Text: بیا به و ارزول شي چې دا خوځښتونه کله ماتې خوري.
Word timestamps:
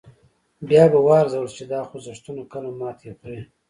بیا 0.67 0.83
به 0.91 0.99
و 1.01 1.07
ارزول 1.19 1.47
شي 1.51 1.53
چې 1.57 1.65
دا 1.71 1.81
خوځښتونه 1.89 2.41
کله 2.53 2.69
ماتې 2.79 3.09
خوري. 3.17 3.41